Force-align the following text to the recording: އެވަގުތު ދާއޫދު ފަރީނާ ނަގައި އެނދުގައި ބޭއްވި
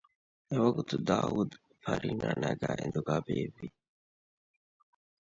އެވަގުތު 0.49 0.95
ދާއޫދު 1.07 1.57
ފަރީނާ 1.83 2.27
ނަގައި 2.41 2.77
އެނދުގައި 2.79 3.23
ބޭއްވި 3.27 3.67